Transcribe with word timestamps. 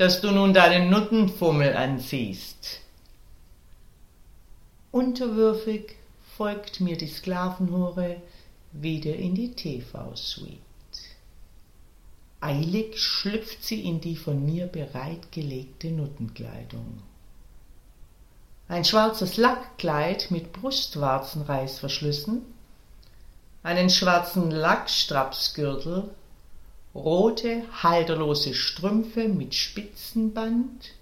dass 0.00 0.22
du 0.22 0.30
nun 0.30 0.54
deinen 0.54 0.88
Nuttenfummel 0.88 1.76
anziehst. 1.76 2.80
Unterwürfig 4.92 5.94
folgt 6.38 6.80
mir 6.80 6.96
die 6.96 7.06
Sklavenhure 7.06 8.16
wieder 8.72 9.14
in 9.14 9.34
die 9.34 9.54
TV-Suite. 9.54 10.56
Eilig 12.40 12.98
schlüpft 12.98 13.62
sie 13.62 13.82
in 13.82 14.00
die 14.00 14.16
von 14.16 14.42
mir 14.42 14.68
bereitgelegte 14.68 15.90
Nuttenkleidung. 15.90 17.02
Ein 18.68 18.86
schwarzes 18.86 19.36
Lackkleid 19.36 20.30
mit 20.30 20.54
Brustwarzenreißverschlüssen, 20.54 22.40
einen 23.62 23.90
schwarzen 23.90 24.50
Lackstrapsgürtel 24.50 26.08
rote 26.94 27.62
halterlose 27.82 28.54
Strümpfe 28.54 29.28
mit 29.28 29.54
Spitzenband, 29.54 30.92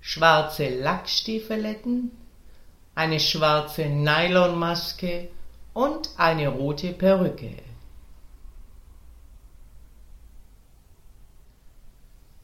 schwarze 0.00 0.68
Lackstiefeletten, 0.68 2.10
eine 2.94 3.20
schwarze 3.20 3.86
Nylonmaske 3.86 5.28
und 5.72 6.10
eine 6.18 6.48
rote 6.48 6.92
Perücke. 6.92 7.54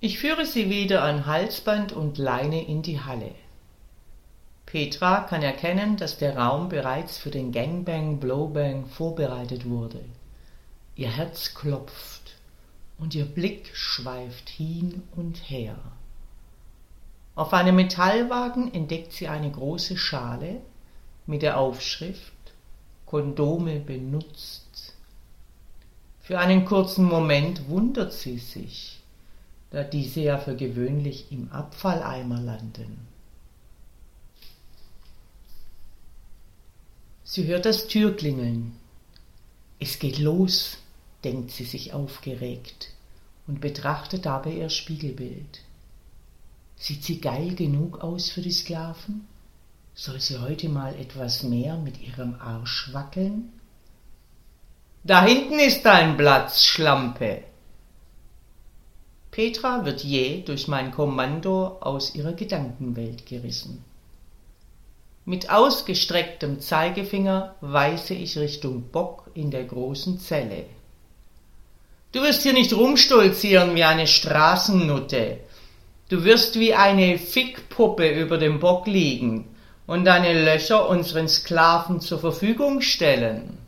Ich 0.00 0.18
führe 0.18 0.46
sie 0.46 0.70
wieder 0.70 1.02
an 1.02 1.26
Halsband 1.26 1.92
und 1.92 2.18
Leine 2.18 2.64
in 2.66 2.82
die 2.82 3.00
Halle. 3.00 3.34
Petra 4.64 5.22
kann 5.22 5.42
erkennen, 5.42 5.96
dass 5.96 6.18
der 6.18 6.36
Raum 6.36 6.68
bereits 6.68 7.18
für 7.18 7.30
den 7.30 7.52
Gangbang 7.52 8.20
Blowbang 8.20 8.86
vorbereitet 8.86 9.68
wurde. 9.68 10.04
Ihr 10.94 11.10
Herz 11.10 11.54
klopft 11.54 12.27
und 12.98 13.14
ihr 13.14 13.24
Blick 13.24 13.70
schweift 13.74 14.48
hin 14.48 15.02
und 15.16 15.36
her. 15.50 15.76
Auf 17.34 17.52
einem 17.52 17.76
Metallwagen 17.76 18.74
entdeckt 18.74 19.12
sie 19.12 19.28
eine 19.28 19.50
große 19.50 19.96
Schale 19.96 20.60
mit 21.26 21.42
der 21.42 21.58
Aufschrift 21.58 22.32
Kondome 23.06 23.80
benutzt. 23.80 24.94
Für 26.20 26.40
einen 26.40 26.64
kurzen 26.64 27.04
Moment 27.04 27.68
wundert 27.68 28.12
sie 28.12 28.38
sich, 28.38 29.00
da 29.70 29.82
diese 29.82 30.20
ja 30.20 30.38
für 30.38 30.56
gewöhnlich 30.56 31.30
im 31.30 31.50
Abfalleimer 31.50 32.40
landen. 32.40 33.06
Sie 37.24 37.46
hört 37.46 37.66
das 37.66 37.86
Türklingeln. 37.86 38.74
Es 39.78 39.98
geht 39.98 40.18
los 40.18 40.78
denkt 41.28 41.50
sie 41.50 41.64
sich 41.64 41.92
aufgeregt 41.92 42.88
und 43.46 43.60
betrachtet 43.60 44.24
dabei 44.24 44.52
ihr 44.52 44.70
Spiegelbild. 44.70 45.60
Sieht 46.76 47.04
sie 47.04 47.20
geil 47.20 47.54
genug 47.54 48.02
aus 48.02 48.30
für 48.30 48.40
die 48.40 48.50
Sklaven? 48.50 49.28
Soll 49.94 50.20
sie 50.20 50.40
heute 50.40 50.70
mal 50.70 50.94
etwas 50.94 51.42
mehr 51.42 51.76
mit 51.76 52.00
ihrem 52.00 52.36
Arsch 52.40 52.94
wackeln? 52.94 53.52
Da 55.04 55.22
hinten 55.22 55.58
ist 55.58 55.82
dein 55.82 56.16
Platz, 56.16 56.64
Schlampe. 56.64 57.42
Petra 59.30 59.84
wird 59.84 60.04
jäh 60.04 60.40
durch 60.46 60.66
mein 60.66 60.92
Kommando 60.92 61.76
aus 61.80 62.14
ihrer 62.14 62.32
Gedankenwelt 62.32 63.26
gerissen. 63.26 63.84
Mit 65.26 65.50
ausgestrecktem 65.50 66.60
Zeigefinger 66.62 67.54
weise 67.60 68.14
ich 68.14 68.38
Richtung 68.38 68.84
Bock 68.90 69.30
in 69.34 69.50
der 69.50 69.64
großen 69.64 70.18
Zelle. 70.20 70.64
Du 72.10 72.22
wirst 72.22 72.42
hier 72.42 72.54
nicht 72.54 72.72
rumstolzieren 72.72 73.74
wie 73.74 73.84
eine 73.84 74.06
Straßennutte. 74.06 75.40
Du 76.08 76.24
wirst 76.24 76.58
wie 76.58 76.72
eine 76.72 77.18
Fickpuppe 77.18 78.08
über 78.08 78.38
dem 78.38 78.60
Bock 78.60 78.86
liegen 78.86 79.54
und 79.86 80.06
deine 80.06 80.42
Löcher 80.42 80.88
unseren 80.88 81.28
Sklaven 81.28 82.00
zur 82.00 82.18
Verfügung 82.18 82.80
stellen. 82.80 83.58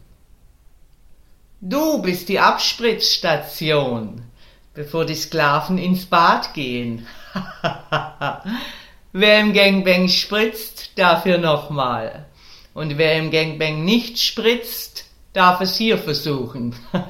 Du 1.60 2.00
bist 2.00 2.30
die 2.30 2.38
Abspritzstation, 2.38 4.22
bevor 4.72 5.04
die 5.04 5.14
Sklaven 5.14 5.76
ins 5.76 6.06
Bad 6.06 6.54
gehen. 6.54 7.06
wer 9.12 9.40
im 9.40 9.52
Gangbang 9.52 10.08
spritzt, 10.08 10.92
dafür 10.96 11.36
nochmal. 11.36 12.24
Und 12.72 12.96
wer 12.96 13.18
im 13.18 13.30
Gangbang 13.30 13.84
nicht 13.84 14.18
spritzt, 14.18 15.04
darf 15.34 15.60
es 15.60 15.76
hier 15.76 15.98
versuchen. 15.98 16.74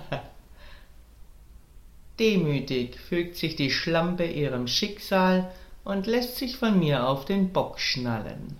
Demütig 2.21 3.01
fügt 3.01 3.37
sich 3.37 3.57
die 3.57 3.71
Schlampe 3.71 4.27
ihrem 4.27 4.67
Schicksal 4.67 5.51
und 5.85 6.07
lässt 6.07 6.37
sich 6.37 6.59
von 6.59 6.79
mir 6.79 7.09
auf 7.09 7.25
den 7.25 7.51
Bock 7.51 7.81
schnallen. 7.81 8.59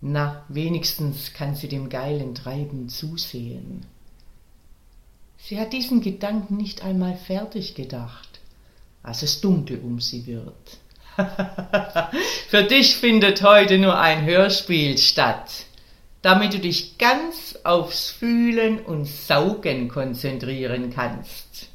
Na, 0.00 0.44
wenigstens 0.48 1.32
kann 1.34 1.54
sie 1.54 1.68
dem 1.68 1.88
geilen 1.90 2.34
Treiben 2.34 2.88
zusehen. 2.88 3.86
Sie 5.38 5.60
hat 5.60 5.72
diesen 5.72 6.00
Gedanken 6.00 6.56
nicht 6.56 6.82
einmal 6.82 7.16
fertig 7.16 7.76
gedacht, 7.76 8.40
als 9.04 9.22
es 9.22 9.40
dunkel 9.40 9.78
um 9.78 10.00
sie 10.00 10.26
wird. 10.26 10.78
Für 12.48 12.64
dich 12.64 12.96
findet 12.96 13.42
heute 13.42 13.78
nur 13.78 13.96
ein 13.96 14.24
Hörspiel 14.24 14.98
statt 14.98 15.66
damit 16.22 16.52
du 16.54 16.58
dich 16.58 16.98
ganz 16.98 17.58
aufs 17.64 18.10
Fühlen 18.10 18.80
und 18.80 19.06
Saugen 19.06 19.88
konzentrieren 19.88 20.90
kannst. 20.90 21.68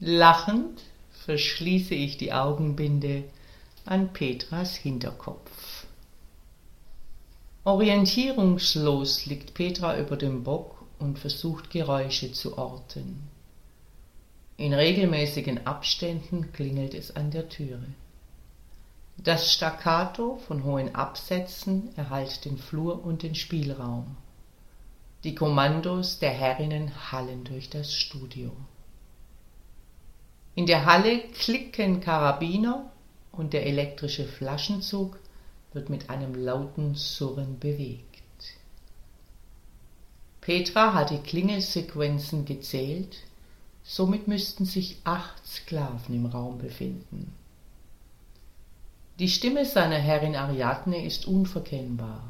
Lachend 0.00 0.82
verschließe 1.24 1.94
ich 1.94 2.16
die 2.16 2.32
Augenbinde 2.32 3.24
an 3.84 4.12
Petras 4.12 4.76
Hinterkopf. 4.76 5.86
Orientierungslos 7.64 9.26
liegt 9.26 9.54
Petra 9.54 9.98
über 9.98 10.16
dem 10.16 10.42
Bock 10.42 10.84
und 10.98 11.18
versucht 11.18 11.70
Geräusche 11.70 12.32
zu 12.32 12.56
orten. 12.56 13.28
In 14.56 14.74
regelmäßigen 14.74 15.66
Abständen 15.66 16.52
klingelt 16.52 16.94
es 16.94 17.14
an 17.14 17.30
der 17.30 17.48
Türe. 17.48 17.84
Das 19.24 19.52
Staccato 19.52 20.36
von 20.46 20.62
hohen 20.62 20.94
Absätzen 20.94 21.90
erhallt 21.96 22.44
den 22.44 22.56
Flur 22.56 23.04
und 23.04 23.24
den 23.24 23.34
Spielraum. 23.34 24.16
Die 25.24 25.34
Kommandos 25.34 26.20
der 26.20 26.30
Herrinnen 26.30 26.92
hallen 27.10 27.42
durch 27.42 27.68
das 27.68 27.92
Studio. 27.92 28.52
In 30.54 30.66
der 30.66 30.86
Halle 30.86 31.18
klicken 31.34 32.00
Karabiner 32.00 32.92
und 33.32 33.54
der 33.54 33.66
elektrische 33.66 34.24
Flaschenzug 34.24 35.18
wird 35.72 35.90
mit 35.90 36.10
einem 36.10 36.36
lauten 36.36 36.94
Surren 36.94 37.58
bewegt. 37.58 38.04
Petra 40.40 40.94
hat 40.94 41.10
die 41.10 41.18
Klingelsequenzen 41.18 42.44
gezählt, 42.44 43.16
somit 43.82 44.28
müssten 44.28 44.64
sich 44.64 44.98
acht 45.02 45.44
Sklaven 45.44 46.14
im 46.14 46.26
Raum 46.26 46.58
befinden. 46.58 47.34
Die 49.18 49.28
Stimme 49.28 49.64
seiner 49.64 49.98
Herrin 49.98 50.36
Ariadne 50.36 51.04
ist 51.04 51.26
unverkennbar, 51.26 52.22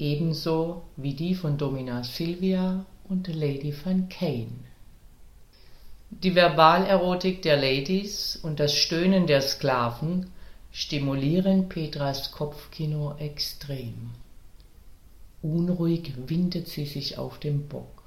ebenso 0.00 0.82
wie 0.96 1.14
die 1.14 1.36
von 1.36 1.58
Domina 1.58 2.02
Silvia 2.02 2.84
und 3.08 3.28
Lady 3.28 3.72
Van 3.84 4.08
Kane. 4.08 4.64
Die 6.10 6.34
Verbalerotik 6.34 7.42
der 7.42 7.56
Ladies 7.56 8.34
und 8.42 8.58
das 8.58 8.74
Stöhnen 8.74 9.28
der 9.28 9.42
Sklaven 9.42 10.32
stimulieren 10.72 11.68
Petras 11.68 12.32
Kopfkino 12.32 13.14
extrem. 13.20 14.10
Unruhig 15.40 16.14
windet 16.26 16.66
sie 16.66 16.86
sich 16.86 17.16
auf 17.16 17.38
dem 17.38 17.68
Bock. 17.68 18.02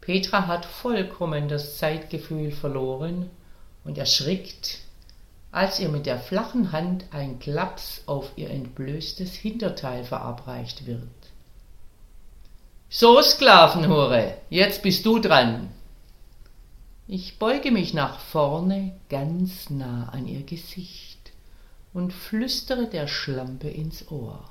Petra 0.00 0.46
hat 0.46 0.66
vollkommen 0.66 1.48
das 1.48 1.78
Zeitgefühl 1.78 2.52
verloren 2.52 3.28
und 3.82 3.98
erschrickt, 3.98 4.82
als 5.52 5.80
ihr 5.80 5.88
mit 5.88 6.06
der 6.06 6.18
flachen 6.18 6.72
Hand 6.72 7.06
ein 7.10 7.38
Klaps 7.38 8.02
auf 8.06 8.30
ihr 8.36 8.50
entblößtes 8.50 9.34
Hinterteil 9.34 10.04
verabreicht 10.04 10.86
wird. 10.86 11.08
So, 12.88 13.20
Sklavenhure, 13.22 14.36
jetzt 14.48 14.82
bist 14.82 15.06
du 15.06 15.18
dran. 15.18 15.70
Ich 17.06 17.38
beuge 17.38 17.72
mich 17.72 17.94
nach 17.94 18.20
vorne 18.20 18.92
ganz 19.08 19.70
nah 19.70 20.08
an 20.10 20.28
ihr 20.28 20.42
Gesicht 20.44 21.32
und 21.92 22.12
flüstere 22.12 22.86
der 22.86 23.08
Schlampe 23.08 23.68
ins 23.68 24.10
Ohr. 24.10 24.48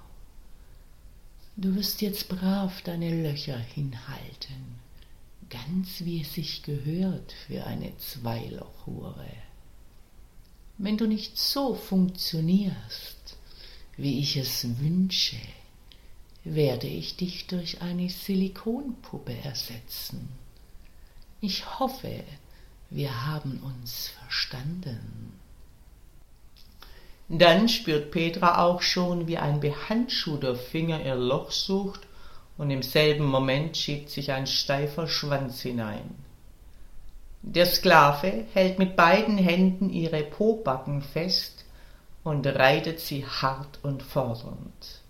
Du 1.55 1.75
wirst 1.75 2.01
jetzt 2.01 2.29
brav 2.29 2.81
deine 2.81 3.23
Löcher 3.23 3.57
hinhalten, 3.57 4.79
ganz 5.49 6.01
wie 6.05 6.21
es 6.21 6.33
sich 6.33 6.63
gehört 6.63 7.33
für 7.47 7.65
eine 7.65 7.97
Zweilochhure. 7.97 9.25
Wenn 10.81 10.95
du 10.95 11.07
nicht 11.07 11.37
so 11.37 11.75
funktionierst, 11.75 13.35
wie 13.97 14.19
ich 14.19 14.37
es 14.37 14.65
wünsche, 14.79 15.35
werde 16.45 16.87
ich 16.87 17.17
dich 17.17 17.47
durch 17.47 17.81
eine 17.81 18.09
Silikonpuppe 18.09 19.35
ersetzen. 19.43 20.29
Ich 21.41 21.79
hoffe, 21.79 22.23
wir 22.89 23.25
haben 23.25 23.59
uns 23.61 24.07
verstanden. 24.07 25.33
Dann 27.27 27.67
spürt 27.67 28.11
Petra 28.11 28.63
auch 28.63 28.81
schon, 28.81 29.27
wie 29.27 29.37
ein 29.37 29.59
behandschuhter 29.59 30.55
Finger 30.55 31.05
ihr 31.05 31.15
Loch 31.15 31.51
sucht, 31.51 32.07
und 32.57 32.71
im 32.71 32.83
selben 32.83 33.25
Moment 33.25 33.75
schiebt 33.75 34.09
sich 34.09 34.31
ein 34.31 34.47
steifer 34.47 35.07
Schwanz 35.07 35.61
hinein. 35.61 36.15
Der 37.41 37.65
Sklave 37.65 38.45
hält 38.53 38.79
mit 38.79 38.95
beiden 38.95 39.37
Händen 39.37 39.89
ihre 39.89 40.23
Pobacken 40.23 41.01
fest 41.01 41.65
und 42.23 42.45
reitet 42.45 42.99
sie 42.99 43.25
hart 43.25 43.79
und 43.81 44.03
fordernd. 44.03 45.01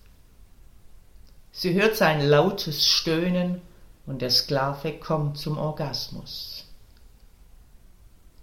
Sie 1.52 1.74
hört 1.74 1.96
sein 1.96 2.22
lautes 2.22 2.86
Stöhnen 2.86 3.62
und 4.06 4.22
der 4.22 4.30
Sklave 4.30 4.94
kommt 4.94 5.38
zum 5.38 5.58
Orgasmus. 5.58 6.66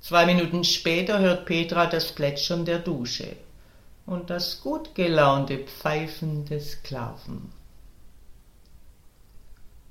Zwei 0.01 0.27
Minuten 0.27 0.65
später 0.65 1.19
hört 1.21 1.47
Petra 1.47 1.87
das 1.87 2.13
Plätschern 2.13 2.65
der 2.65 2.81
Dusche 2.81 3.37
und 4.05 4.31
das 4.31 4.61
gut 4.61 4.95
gelaunte 4.95 5.59
Pfeifen 5.59 6.45
des 6.45 6.73
Sklaven. 6.73 7.53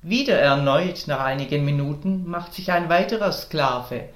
Wieder 0.08 0.38
erneut 0.38 1.08
nach 1.08 1.22
einigen 1.22 1.66
Minuten 1.66 2.30
macht 2.30 2.54
sich 2.54 2.72
ein 2.72 2.90
weiterer 2.90 3.32
Sklave 3.32 4.10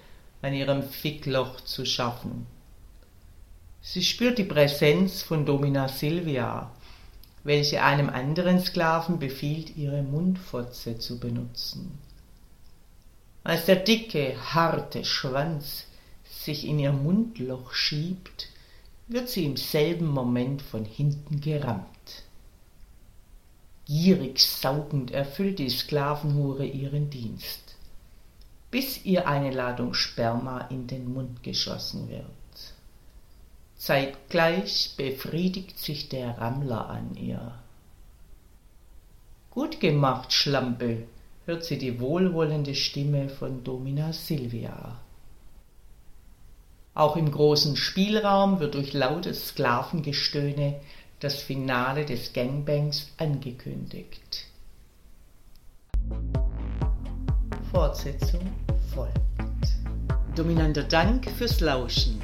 an 0.44 0.53
ihrem 0.53 0.83
Fickloch 0.83 1.62
zu 1.62 1.83
schaffen. 1.83 2.45
Sie 3.81 4.03
spürt 4.03 4.38
die 4.38 4.44
Präsenz 4.44 5.24
von 5.24 5.47
Domina 5.47 5.88
Silvia, 5.88 6.69
welche 7.44 7.81
einem 7.81 8.07
anderen 8.07 8.59
Sklaven 8.59 9.18
befiehlt, 9.18 9.77
ihre 9.77 10.03
Mundfotze 10.03 11.00
zu 11.00 11.19
benutzen. 11.19 11.97
Als 13.44 13.65
der 13.65 13.77
dicke, 13.77 14.36
harte 14.53 15.03
Schwanz 15.03 15.88
sich 16.24 16.68
in 16.68 16.77
ihr 16.77 16.91
Mundloch 16.91 17.74
schiebt, 17.74 18.50
wird 19.07 19.27
sie 19.27 19.45
im 19.45 19.57
selben 19.57 20.06
Moment 20.06 20.62
von 20.62 20.86
hinten 20.86 21.41
gerammt. 21.41 21.99
Gierig 23.89 24.39
saugend 24.39 25.09
erfüllt 25.09 25.57
die 25.57 25.71
Sklavenhure 25.71 26.63
ihren 26.63 27.09
Dienst, 27.09 27.75
bis 28.69 29.03
ihr 29.03 29.27
eine 29.27 29.50
Ladung 29.50 29.95
Sperma 29.95 30.59
in 30.69 30.86
den 30.86 31.12
Mund 31.12 31.41
geschossen 31.41 32.07
wird. 32.07 32.25
Zeitgleich 33.77 34.94
befriedigt 34.95 35.80
sich 35.80 36.07
der 36.07 36.38
Rammler 36.38 36.88
an 36.88 37.15
ihr. 37.15 37.56
Gut 39.50 39.80
gemacht, 39.80 40.33
Schlampe, 40.33 41.07
hört 41.47 41.63
sie 41.63 41.80
die 41.80 42.00
wohlwollende 42.00 42.75
Stimme 42.75 43.27
von 43.27 43.63
Domina 43.63 44.13
Silvia. 44.13 45.00
Auch 46.94 47.15
im 47.15 47.31
großen 47.31 47.75
Spielraum 47.75 48.59
wird 48.59 48.75
durch 48.75 48.94
lautes 48.94 49.47
Sklavengestöhne 49.47 50.80
das 51.19 51.42
Finale 51.42 52.06
des 52.06 52.31
Gangbangs 52.33 53.12
angekündigt. 53.18 54.45
Fortsetzung 57.71 58.42
folgt. 58.94 59.18
Dominanter 60.36 60.83
Dank 60.83 61.27
fürs 61.31 61.60
Lauschen. 61.60 62.21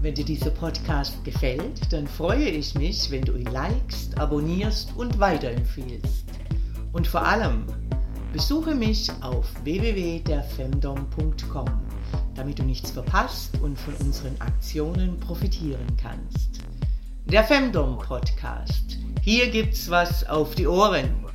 Wenn 0.00 0.14
dir 0.14 0.24
dieser 0.24 0.50
Podcast 0.50 1.24
gefällt, 1.24 1.92
dann 1.92 2.06
freue 2.06 2.48
ich 2.48 2.74
mich, 2.74 3.10
wenn 3.10 3.22
du 3.22 3.36
ihn 3.36 3.46
likest, 3.46 4.16
abonnierst 4.18 4.94
und 4.96 5.18
weiterempfiehlst. 5.18 6.24
Und 6.92 7.06
vor 7.06 7.26
allem, 7.26 7.66
besuche 8.32 8.74
mich 8.74 9.10
auf 9.22 9.46
www.derfemdom.com 9.64 11.86
damit 12.36 12.58
du 12.58 12.62
nichts 12.62 12.90
verpasst 12.90 13.58
und 13.60 13.78
von 13.78 13.94
unseren 13.94 14.38
Aktionen 14.40 15.18
profitieren 15.18 15.86
kannst. 16.00 16.60
Der 17.28 17.42
Femdom 17.42 17.98
Podcast. 17.98 18.98
Hier 19.20 19.50
gibt's 19.50 19.90
was 19.90 20.24
auf 20.28 20.54
die 20.54 20.68
Ohren. 20.68 21.25